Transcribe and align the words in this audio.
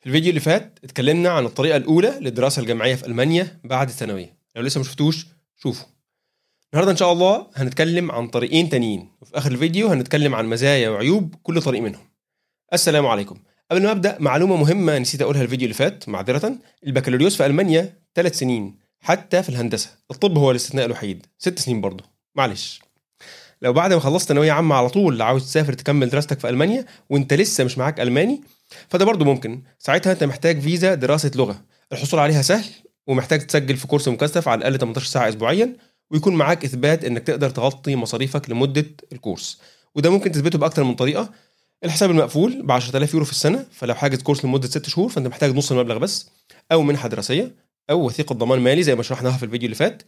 في 0.00 0.06
الفيديو 0.06 0.28
اللي 0.28 0.40
فات 0.40 0.78
اتكلمنا 0.84 1.28
عن 1.28 1.44
الطريقة 1.44 1.76
الأولى 1.76 2.18
للدراسة 2.20 2.62
الجامعية 2.62 2.94
في 2.94 3.06
ألمانيا 3.06 3.60
بعد 3.64 3.88
الثانوية. 3.88 4.36
لو 4.56 4.62
لسه 4.62 4.78
ما 4.78 4.84
شفتوش 4.84 5.26
شوفوا. 5.56 5.86
النهارده 6.72 6.92
إن 6.92 6.96
شاء 6.96 7.12
الله 7.12 7.46
هنتكلم 7.54 8.10
عن 8.12 8.28
طريقين 8.28 8.68
تانيين 8.68 9.08
وفي 9.20 9.38
آخر 9.38 9.52
الفيديو 9.52 9.88
هنتكلم 9.88 10.34
عن 10.34 10.46
مزايا 10.46 10.88
وعيوب 10.88 11.34
كل 11.42 11.62
طريق 11.62 11.82
منهم. 11.82 12.02
السلام 12.72 13.06
عليكم. 13.06 13.38
قبل 13.70 13.82
ما 13.82 13.90
أبدأ 13.90 14.16
معلومة 14.20 14.56
مهمة 14.56 14.98
نسيت 14.98 15.22
أقولها 15.22 15.42
الفيديو 15.42 15.64
اللي 15.64 15.74
فات 15.74 16.08
معذرة. 16.08 16.58
البكالوريوس 16.86 17.36
في 17.36 17.46
ألمانيا 17.46 17.94
ثلاث 18.14 18.38
سنين 18.38 18.78
حتى 19.00 19.42
في 19.42 19.48
الهندسة. 19.48 19.90
الطب 20.10 20.38
هو 20.38 20.50
الاستثناء 20.50 20.86
الوحيد. 20.86 21.26
ست 21.38 21.58
سنين 21.58 21.80
برضه. 21.80 22.04
معلش. 22.34 22.80
لو 23.62 23.72
بعد 23.72 23.92
ما 23.92 24.00
خلصت 24.00 24.28
ثانوية 24.28 24.52
عامة 24.52 24.74
على 24.74 24.88
طول 24.88 25.22
عاوز 25.22 25.44
تسافر 25.44 25.72
تكمل 25.72 26.08
دراستك 26.08 26.40
في 26.40 26.48
ألمانيا 26.48 26.84
وأنت 27.10 27.34
لسه 27.34 27.64
مش 27.64 27.78
معاك 27.78 28.00
ألماني 28.00 28.40
فده 28.88 29.04
برضه 29.04 29.24
ممكن. 29.24 29.62
ساعتها 29.78 30.12
أنت 30.12 30.24
محتاج 30.24 30.60
فيزا 30.60 30.94
دراسة 30.94 31.30
لغة. 31.34 31.62
الحصول 31.92 32.20
عليها 32.20 32.42
سهل 32.42 32.70
ومحتاج 33.06 33.46
تسجل 33.46 33.76
في 33.76 33.86
كورس 33.86 34.08
مكثف 34.08 34.48
على 34.48 34.58
الأقل 34.58 34.78
18 34.78 35.06
ساعة 35.06 35.28
اسبوعيا 35.28 35.76
ويكون 36.10 36.34
معاك 36.34 36.64
إثبات 36.64 37.04
إنك 37.04 37.22
تقدر 37.22 37.50
تغطي 37.50 37.96
مصاريفك 37.96 38.50
لمدة 38.50 38.86
الكورس. 39.12 39.60
وده 39.94 40.10
ممكن 40.10 40.32
تثبته 40.32 40.58
بأكتر 40.58 40.84
من 40.84 40.94
طريقة. 40.94 41.30
الحساب 41.84 42.10
المقفول 42.10 42.62
ب 42.62 42.72
10000 42.72 43.14
يورو 43.14 43.24
في 43.24 43.32
السنة 43.32 43.66
فلو 43.72 43.94
حاجز 43.94 44.22
كورس 44.22 44.44
لمدة 44.44 44.68
6 44.68 44.88
شهور 44.88 45.08
فأنت 45.08 45.26
محتاج 45.26 45.56
نص 45.56 45.72
المبلغ 45.72 45.98
بس 45.98 46.30
أو 46.72 46.82
منحة 46.82 47.08
دراسية 47.08 47.54
أو 47.90 48.06
وثيقة 48.06 48.34
ضمان 48.34 48.60
مالي 48.60 48.82
زي 48.82 48.94
ما 48.94 49.02
شرحناها 49.02 49.36
في 49.36 49.42
الفيديو 49.42 49.66
اللي 49.66 49.76
فات. 49.76 50.02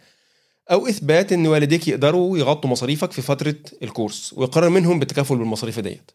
أو 0.71 0.87
إثبات 0.87 1.33
إن 1.33 1.47
والديك 1.47 1.89
يقدروا 1.89 2.39
يغطوا 2.39 2.71
مصاريفك 2.71 3.13
في 3.13 3.23
فترة 3.23 3.55
الكورس 3.83 4.33
ويقرر 4.37 4.69
منهم 4.69 4.99
بالتكافل 4.99 5.37
بالمصاريف 5.37 5.81
ديت. 5.81 6.11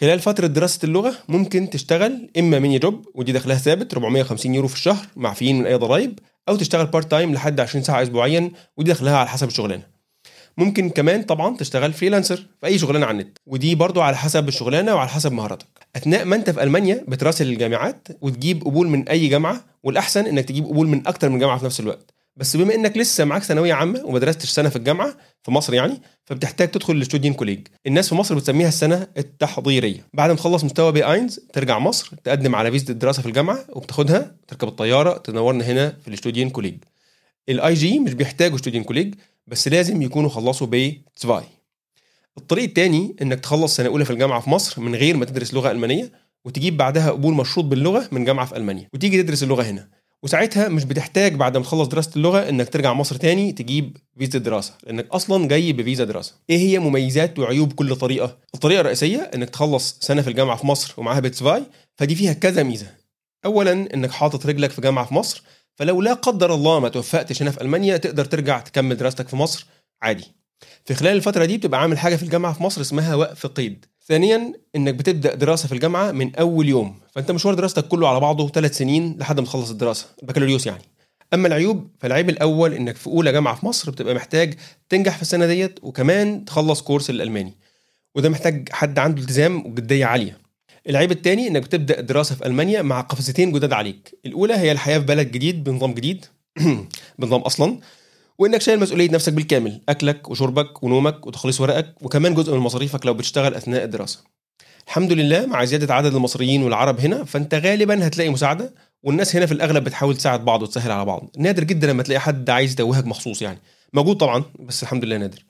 خلال 0.00 0.20
فترة 0.20 0.46
دراسة 0.46 0.80
اللغة 0.84 1.14
ممكن 1.28 1.70
تشتغل 1.70 2.30
إما 2.38 2.58
Minijob 2.58 3.06
ودي 3.14 3.32
دخلها 3.32 3.56
ثابت 3.56 3.92
450 3.92 4.54
يورو 4.54 4.68
في 4.68 4.74
الشهر 4.74 5.06
معفيين 5.16 5.58
من 5.58 5.66
أي 5.66 5.74
ضرائب 5.74 6.18
أو 6.48 6.56
تشتغل 6.56 6.86
part 6.86 7.10
time 7.10 7.32
لحد 7.34 7.60
20 7.60 7.84
ساعة 7.84 8.02
أسبوعيا 8.02 8.50
ودي 8.76 8.90
دخلها 8.92 9.16
على 9.16 9.28
حسب 9.28 9.48
الشغلانة. 9.48 9.82
ممكن 10.58 10.90
كمان 10.90 11.22
طبعا 11.22 11.56
تشتغل 11.56 11.92
freelancer 11.92 12.36
في 12.36 12.66
أي 12.66 12.78
شغلانة 12.78 13.06
على 13.06 13.20
النت 13.20 13.38
ودي 13.46 13.74
برضو 13.74 14.00
على 14.00 14.16
حسب 14.16 14.48
الشغلانة 14.48 14.94
وعلى 14.94 15.08
حسب 15.08 15.32
مهاراتك. 15.32 15.66
أثناء 15.96 16.24
ما 16.24 16.36
أنت 16.36 16.50
في 16.50 16.62
ألمانيا 16.62 17.04
بتراسل 17.08 17.46
الجامعات 17.46 18.08
وتجيب 18.20 18.64
قبول 18.64 18.88
من 18.88 19.08
أي 19.08 19.28
جامعة 19.28 19.64
والأحسن 19.82 20.26
إنك 20.26 20.44
تجيب 20.44 20.64
قبول 20.64 20.86
من 20.86 21.06
أكتر 21.06 21.28
من 21.28 21.38
جامعة 21.38 21.58
في 21.58 21.64
نفس 21.64 21.80
الوقت. 21.80 22.15
بس 22.36 22.56
بما 22.56 22.74
إنك 22.74 22.96
لسه 22.96 23.24
معاك 23.24 23.42
ثانوية 23.42 23.74
عامة 23.74 24.02
وما 24.04 24.18
درستش 24.18 24.48
سنة 24.48 24.68
في 24.68 24.76
الجامعة 24.76 25.16
في 25.42 25.50
مصر 25.50 25.74
يعني 25.74 26.02
فبتحتاج 26.24 26.70
تدخل 26.70 26.92
ال 26.96 27.34
Studienkolleg 27.34 27.66
الناس 27.86 28.08
في 28.08 28.14
مصر 28.14 28.34
بتسميها 28.34 28.68
السنة 28.68 29.06
التحضيرية. 29.18 30.06
بعد 30.14 30.30
ما 30.30 30.36
تخلص 30.36 30.64
مستوى 30.64 30.92
B 30.92 31.12
eins 31.12 31.40
ترجع 31.52 31.78
مصر 31.78 32.16
تقدم 32.24 32.54
على 32.54 32.70
فيزا 32.70 32.92
الدراسة 32.92 33.22
في 33.22 33.28
الجامعة 33.28 33.64
وبتاخدها 33.68 34.36
تركب 34.48 34.68
الطيارة 34.68 35.18
تنورنا 35.18 35.64
هنا 35.64 35.96
في 36.02 36.08
ال 36.08 36.50
Studienkolleg 36.50 36.74
ال 37.48 37.74
IG 37.74 37.98
مش 37.98 38.12
بيحتاجوا 38.12 38.56
Studienkolleg 38.56 39.14
بس 39.46 39.68
لازم 39.68 40.02
يكونوا 40.02 40.30
خلصوا 40.30 40.66
B 40.66 41.02
zwei 41.16 41.44
الطريق 42.38 42.64
الثاني 42.64 43.16
إنك 43.22 43.40
تخلص 43.40 43.76
سنة 43.76 43.88
أولى 43.88 44.04
في 44.04 44.10
الجامعة 44.10 44.40
في 44.40 44.50
مصر 44.50 44.80
من 44.80 44.94
غير 44.94 45.16
ما 45.16 45.24
تدرس 45.24 45.54
لغة 45.54 45.70
ألمانية 45.70 46.12
وتجيب 46.44 46.76
بعدها 46.76 47.10
قبول 47.10 47.34
مشروط 47.34 47.64
باللغة 47.64 48.08
من 48.12 48.24
جامعة 48.24 48.46
في 48.46 48.56
ألمانيا. 48.56 48.88
وتيجي 48.94 49.22
تدرس 49.22 49.42
اللغة 49.42 49.62
هنا. 49.62 49.88
وساعتها 50.22 50.68
مش 50.68 50.84
بتحتاج 50.84 51.34
بعد 51.34 51.56
ما 51.56 51.62
تخلص 51.62 51.88
دراسة 51.88 52.10
اللغة 52.16 52.48
إنك 52.48 52.68
ترجع 52.68 52.92
مصر 52.92 53.16
تاني 53.16 53.52
تجيب 53.52 53.96
فيزا 54.18 54.38
دراسة 54.38 54.74
لأنك 54.86 55.08
أصلا 55.08 55.48
جاي 55.48 55.72
بفيزا 55.72 56.04
دراسة. 56.04 56.34
إيه 56.50 56.58
هي 56.58 56.78
مميزات 56.78 57.38
وعيوب 57.38 57.72
كل 57.72 57.96
طريقة؟ 57.96 58.38
الطريقة 58.54 58.80
الرئيسية 58.80 59.18
إنك 59.34 59.50
تخلص 59.50 59.98
سنة 60.00 60.22
في 60.22 60.28
الجامعة 60.30 60.56
في 60.56 60.66
مصر 60.66 60.94
ومعاها 60.96 61.20
B 61.20 61.28
zwei 61.28 61.62
فدي 61.96 62.14
فيها 62.14 62.32
كذا 62.32 62.62
ميزة. 62.62 62.86
اولا 63.44 63.72
إنك 63.72 64.10
حاطط 64.10 64.46
رجلك 64.46 64.70
في 64.70 64.80
جامعة 64.80 65.06
في 65.06 65.14
مصر 65.14 65.42
فلو 65.74 66.02
لا 66.02 66.12
قدر 66.12 66.54
الله 66.54 66.80
ما 66.80 66.88
توفقتش 66.88 67.42
هنا 67.42 67.50
في 67.50 67.60
ألمانيا 67.60 67.96
تقدر 67.96 68.24
ترجع 68.24 68.60
تكمل 68.60 68.96
دراستك 68.96 69.28
في 69.28 69.36
مصر 69.36 69.66
عادي. 70.02 70.24
في 70.84 70.94
خلال 70.94 71.16
الفترة 71.16 71.44
دي 71.44 71.56
بتبقى 71.58 71.80
عامل 71.80 71.98
حاجة 71.98 72.16
في 72.16 72.22
الجامعة 72.22 72.52
في 72.52 72.62
مصر 72.62 72.80
اسمها 72.80 73.14
وقف 73.14 73.46
قيد. 73.46 73.86
ثانيا 74.08 74.52
إنك 74.76 74.94
بتبدأ 74.94 75.34
دراسة 75.34 75.66
في 75.68 75.74
الجامعة 75.74 76.12
من 76.12 76.36
أول 76.36 76.68
يوم. 76.68 76.94
فأنت 77.12 77.30
مشوار 77.30 77.54
دراستك 77.54 77.88
كله 77.88 78.08
على 78.08 78.20
بعضه 78.20 78.48
ثلاث 78.48 78.76
سنين 78.78 79.16
لحد 79.18 79.40
ما 79.40 79.46
تخلص 79.46 79.70
الدراسة. 79.70 80.06
البكالوريوس 80.22 80.66
يعني. 80.66 80.82
أما 81.34 81.48
العيوب 81.48 81.88
فالعيب 82.00 82.30
الأول 82.30 82.72
إنك 82.74 82.96
في 82.96 83.06
أولى 83.06 83.32
جامعة 83.32 83.54
في 83.54 83.66
مصر 83.66 83.90
بتبقى 83.90 84.14
محتاج 84.14 84.54
تنجح 84.88 85.16
في 85.16 85.22
السنة 85.22 85.46
ديت 85.46 85.78
وكمان 85.82 86.44
تخلص 86.44 86.82
كورس 86.82 87.10
الالماني 87.10 87.54
وده 88.14 88.28
محتاج 88.28 88.68
حد 88.72 88.98
عنده 88.98 89.22
التزام 89.22 89.66
وجدية 89.66 90.06
عالية. 90.06 90.38
العيب 90.88 91.10
الثاني 91.12 91.48
إنك 91.48 91.62
بتبدأ 91.62 92.00
دراسة 92.00 92.34
في 92.34 92.46
ألمانيا 92.46 92.82
مع 92.82 93.00
قفزتين 93.00 93.52
جداد 93.52 93.72
عليك. 93.72 94.18
الأولى 94.26 94.54
هي 94.54 94.72
الحياة 94.72 94.98
في 94.98 95.04
بلد 95.04 95.30
جديد 95.30 95.64
بنظام 95.64 95.94
جديد. 95.94 96.26
بنظام 97.18 97.40
أصلا. 97.40 97.78
وإنك 98.38 98.60
شايل 98.60 98.80
مسؤولية 98.80 99.10
نفسك 99.10 99.32
بالكامل 99.32 99.80
أكلك 99.88 100.30
وشربك 100.30 100.82
ونومك 100.82 101.26
وتخليص 101.26 101.60
ورقك 101.60 101.94
وكمان 102.02 102.34
جزء 102.34 102.54
من 102.54 102.58
مصاريفك 102.58 103.06
لو 103.06 103.14
بتشتغل 103.14 103.54
أثناء 103.54 103.84
الدراسة. 103.84 104.20
الحمد 104.86 105.12
لله 105.12 105.46
مع 105.46 105.64
زيادة 105.64 105.94
عدد 105.94 106.14
المصريين 106.14 106.62
والعرب 106.62 107.00
هنا 107.00 107.24
فأنت 107.24 107.54
غالبا 107.54 108.06
هتلاقي 108.06 108.30
مساعدة 108.30 108.74
والناس 109.02 109.36
هنا 109.36 109.46
في 109.46 109.52
الأغلب 109.52 109.84
بتحاول 109.84 110.16
تساعد 110.16 110.44
بعض 110.44 110.62
وتسهل 110.62 110.90
على 110.90 111.04
بعض. 111.04 111.30
نادر 111.38 111.64
جدا 111.64 111.86
لما 111.86 112.02
تلاقي 112.02 112.20
حد 112.20 112.50
عايز 112.50 112.72
يتوهك 112.72 113.06
مخصوص 113.06 113.42
يعني. 113.42 113.58
موجود 113.92 114.16
طبعا 114.16 114.44
بس 114.58 114.82
الحمد 114.82 115.04
لله 115.04 115.16
نادر. 115.16 115.44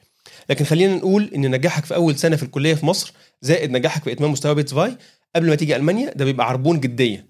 لكن 0.51 0.65
خلينا 0.65 0.95
نقول 0.95 1.31
إن 1.35 1.51
نجاحك 1.51 1.85
في 1.85 1.95
أول 1.95 2.17
سنة 2.19 2.37
في 2.37 2.43
الكلية 2.43 2.75
في 2.75 2.87
مصر 2.87 3.13
زائد 3.43 3.71
نجاحك 3.71 4.03
في 4.05 4.13
إتمام 4.13 4.33
مستوى 4.33 4.55
B 4.55 4.75
zwei 4.75 4.97
قبل 5.37 5.49
ما 5.49 5.55
تيجي 5.55 5.77
ألمانيا 5.77 6.13
ده 6.17 6.25
بيبقى 6.25 6.49
عربون 6.49 6.81
جدية. 6.81 7.27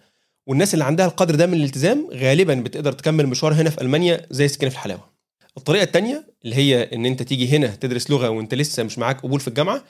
والناس 0.46 0.74
اللي 0.74 0.84
عندها 0.84 1.06
القدر 1.06 1.34
ده 1.34 1.46
من 1.46 1.54
الالتزام 1.54 2.08
غالبا 2.12 2.54
بتقدر 2.54 2.92
تكمل 2.92 3.26
مشوار 3.26 3.52
هنا 3.54 3.70
في 3.70 3.80
ألمانيا 3.80 4.26
زي 4.30 4.48
سكينة 4.48 4.70
في 4.70 4.76
الحلاوة. 4.76 5.15
الطريقة 5.56 5.82
الثانية 5.82 6.26
اللي 6.44 6.56
هي 6.56 6.82
إن 6.82 7.06
أنت 7.06 7.22
تيجي 7.22 7.48
هنا 7.56 7.66
تدرس 7.66 8.10
لغة 8.10 8.28
وأنت 8.28 8.54
لسه 8.54 8.82
مش 8.82 8.98
معاك 8.98 9.20
قبول 9.20 9.40
في 9.40 9.48
الجامعة 9.48 9.84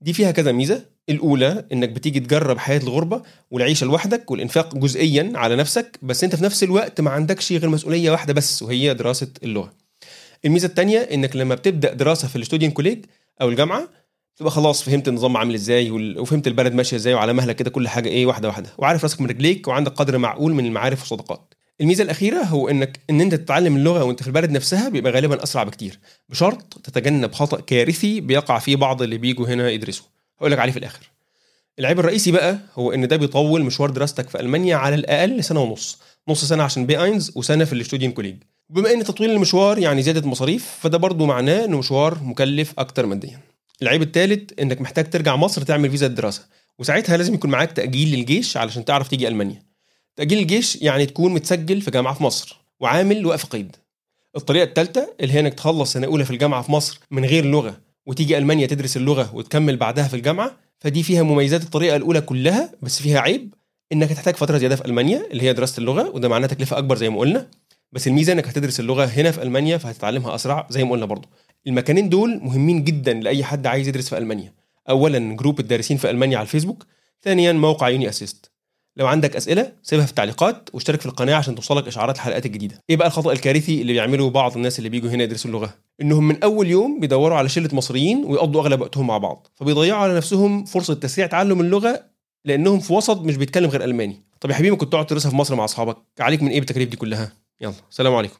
دي 0.00 0.12
فيها 0.12 0.30
كذا 0.30 0.52
ميزة. 0.52 0.96
الأولى 1.08 1.64
إنك 1.72 1.88
بتيجي 1.88 2.20
تجرب 2.20 2.58
حياة 2.58 2.78
الغربة 2.78 3.22
والعيشة 3.50 3.84
لوحدك 3.84 4.30
والإنفاق 4.30 4.76
جزئيا 4.76 5.32
على 5.34 5.56
نفسك 5.56 5.98
بس 6.02 6.24
أنت 6.24 6.36
في 6.36 6.44
نفس 6.44 6.62
الوقت 6.62 7.00
ما 7.00 7.10
عندكش 7.10 7.52
غير 7.52 7.68
مسؤولية 7.68 8.10
واحدة 8.10 8.32
بس 8.32 8.62
وهي 8.62 8.94
دراسة 8.94 9.28
اللغة. 9.42 9.72
الميزة 10.44 10.66
الثانية 10.68 10.98
إنك 10.98 11.36
لما 11.36 11.54
بتبدأ 11.54 11.92
دراسة 11.94 12.28
في 12.28 12.36
ال 12.36 12.70
Studienkolleg 12.72 13.04
أو 13.40 13.48
الجامعة 13.48 13.88
تبقى 14.36 14.50
خلاص 14.50 14.82
فهمت 14.82 15.08
النظام 15.08 15.36
عامل 15.36 15.54
إزاي 15.54 15.90
وفهمت 15.90 16.46
البلد 16.46 16.72
ماشية 16.74 16.96
إزاي 16.96 17.14
وعلى 17.14 17.32
مهلك 17.32 17.56
كده 17.56 17.70
كل 17.70 17.88
حاجة 17.88 18.08
إيه 18.08 18.26
واحدة 18.26 18.48
واحدة. 18.48 18.70
وعارف 18.78 19.02
راسك 19.02 19.20
من 19.20 19.26
رجليك 19.26 19.68
وعندك 19.68 19.92
قدر 19.92 20.18
معقول 20.18 20.52
من 20.54 20.66
المعارف 20.66 21.00
والصداقات. 21.00 21.54
الميزة 21.80 22.04
الأخيرة 22.04 22.42
هو 22.42 22.68
إنك 22.68 23.00
إن 23.10 23.20
أنت 23.20 23.34
تتعلم 23.34 23.76
اللغة 23.76 24.04
وأنت 24.04 24.20
في 24.22 24.28
البلد 24.28 24.50
نفسها 24.50 24.88
بيبقى 24.88 25.12
غالبا 25.12 25.42
أسرع 25.42 25.62
بكتير. 25.62 25.98
بشرط 26.28 26.80
تتجنب 26.84 27.32
خطأ 27.32 27.60
كارثي 27.60 28.20
بيقع 28.20 28.58
فيه 28.58 28.76
بعض 28.76 29.02
اللي 29.02 29.18
بيجوا 29.18 29.46
هنا 29.48 29.70
يدرسوا. 29.70 30.04
هقول 30.38 30.52
لك 30.52 30.58
عليه 30.58 30.72
في 30.72 30.78
الآخر. 30.78 31.10
العيب 31.78 32.00
الرئيسي 32.00 32.32
بقى 32.32 32.58
هو 32.74 32.92
إن 32.92 33.08
ده 33.08 33.16
بيطول 33.16 33.62
مشوار 33.62 33.90
دراستك 33.90 34.28
في 34.28 34.40
ألمانيا 34.40 34.76
على 34.76 34.94
الأقل 34.94 35.44
سنة 35.44 35.60
ونص. 35.60 35.98
نص 36.28 36.44
سنة 36.44 36.62
عشان 36.62 36.86
B 36.86 37.02
eins 37.02 37.32
وسنة 37.34 37.64
في 37.64 37.72
ال 37.72 38.12
Studienkolleg. 38.12 38.36
بما 38.70 38.92
إن 38.92 39.04
تطويل 39.04 39.30
المشوار 39.30 39.78
يعني 39.78 40.02
زيادة 40.02 40.28
مصاريف 40.28 40.66
فده 40.80 40.98
برضو 40.98 41.26
معناه 41.26 41.64
إنه 41.64 41.78
مشوار 41.78 42.18
مكلف 42.22 42.72
أكتر 42.78 43.06
ماديا. 43.06 43.40
العيب 43.82 44.02
الثالث 44.02 44.50
إنك 44.60 44.80
محتاج 44.80 45.10
ترجع 45.10 45.36
مصر 45.36 45.62
تعمل 45.62 45.90
فيزا 45.90 46.06
الدراسة 46.06 46.42
وساعتها 46.78 47.16
لازم 47.16 47.34
يكون 47.34 47.50
معاك 47.50 47.72
تأجيل 47.72 48.18
للجيش 48.18 48.56
علشان 48.56 48.84
تعرف 48.84 49.08
تيجي 49.08 49.28
ألمانيا. 49.28 49.62
تأجيل 50.16 50.38
الجيش 50.38 50.82
يعني 50.82 51.06
تكون 51.06 51.34
متسجل 51.34 51.80
في 51.80 51.90
جامعة 51.90 52.14
في 52.14 52.22
مصر 52.22 52.60
وعامل 52.80 53.26
وقف 53.26 53.46
قيد. 53.46 53.76
الطريقة 54.36 54.64
الثالثة 54.64 55.14
اللي 55.20 55.34
هي 55.34 55.40
إنك 55.40 55.54
تخلص 55.54 55.92
سنة 55.92 56.06
أولى 56.06 56.24
في 56.24 56.30
الجامعة 56.30 56.62
في 56.62 56.72
مصر 56.72 57.00
من 57.10 57.24
غير 57.24 57.44
لغة 57.44 57.80
وتيجي 58.06 58.38
ألمانيا 58.38 58.66
تدرس 58.66 58.96
اللغة 58.96 59.34
وتكمل 59.34 59.76
بعدها 59.76 60.08
في 60.08 60.14
الجامعة 60.14 60.56
فدي 60.78 61.02
فيها 61.02 61.22
مميزات 61.22 61.62
الطريقة 61.62 61.96
الأولى 61.96 62.20
كلها 62.20 62.72
بس 62.82 63.02
فيها 63.02 63.20
عيب 63.20 63.54
إنك 63.92 64.10
هتحتاج 64.10 64.34
فترة 64.34 64.58
زيادة 64.58 64.76
في 64.76 64.84
ألمانيا 64.84 65.26
اللي 65.30 65.42
هي 65.42 65.52
دراسة 65.52 65.80
اللغة 65.80 66.10
وده 66.10 66.28
معناه 66.28 66.46
تكلفة 66.46 66.78
أكبر 66.78 66.96
زي 66.96 67.10
ما 67.10 67.18
قلنا 67.18 67.48
بس 67.92 68.06
الميزة 68.06 68.32
إنك 68.32 68.48
هتدرس 68.48 68.80
اللغة 68.80 69.04
هنا 69.04 69.30
في 69.30 69.42
ألمانيا 69.42 69.78
فهتتعلمها 69.78 70.34
أسرع 70.34 70.66
زي 70.70 70.84
ما 70.84 70.90
قلنا 70.90 71.06
برضه. 71.06 71.28
المكانين 71.66 72.08
دول 72.08 72.40
مهمين 72.42 72.84
جدا 72.84 73.12
لأي 73.12 73.44
حد 73.44 73.66
عايز 73.66 73.88
يدرس 73.88 74.08
في 74.08 74.18
ألمانيا. 74.18 74.52
أولا 74.88 75.36
group 75.36 75.60
الدارسين 75.60 75.96
في 75.96 76.10
ألمانيا 76.10 76.38
على 76.38 76.44
الفيسبوك 76.44 76.86
ثانيا 77.22 77.52
موقع 77.52 77.88
uni-assist. 77.88 78.50
لو 78.96 79.06
عندك 79.06 79.36
أسئلة 79.36 79.72
سيبها 79.82 80.04
في 80.04 80.10
التعليقات 80.10 80.68
واشترك 80.72 81.00
في 81.00 81.06
القناة 81.06 81.34
عشان 81.34 81.54
توصلك 81.54 81.86
إشعارات 81.86 82.16
الحلقات 82.16 82.46
الجديدة. 82.46 82.82
إيه 82.90 82.96
بقى 82.96 83.06
الخطأ 83.08 83.32
الكارثي 83.32 83.80
اللي 83.82 83.92
بيعمله 83.92 84.30
بعض 84.30 84.56
الناس 84.56 84.78
اللي 84.78 84.88
بيجوا 84.88 85.10
هنا 85.10 85.24
يدرسوا 85.24 85.50
اللغة 85.50 85.74
إنهم 86.02 86.28
من 86.28 86.42
أول 86.42 86.66
يوم 86.66 87.00
بيدوروا 87.00 87.36
على 87.38 87.48
شلة 87.48 87.68
مصريين 87.72 88.24
ويقضوا 88.24 88.60
أغلب 88.62 88.80
وقتهم 88.80 89.06
مع 89.06 89.18
بعض 89.18 89.46
فبيضيعوا 89.54 90.00
على 90.00 90.16
نفسهم 90.16 90.64
فرصة 90.64 90.94
تسريع 90.94 91.26
تعلم 91.26 91.60
اللغة 91.60 92.00
لأنهم 92.44 92.80
في 92.80 92.92
وسط 92.92 93.20
مش 93.20 93.36
بيتكلم 93.36 93.70
غير 93.70 93.84
ألماني. 93.84 94.22
طب 94.40 94.50
يا 94.50 94.54
حبيبي 94.54 94.76
كنت 94.76 94.92
تقعد 94.92 95.06
تدرسها 95.06 95.30
في 95.30 95.36
مصر 95.36 95.54
مع 95.54 95.64
أصحابك؟ 95.64 95.96
عليك 96.20 96.42
من 96.42 96.50
إيه 96.50 96.58
بالتكاليف 96.60 96.88
دي 96.88 96.96
كلها؟ 96.96 97.32
يلا 97.60 97.72
سلام 97.90 98.14
عليكم. 98.14 98.34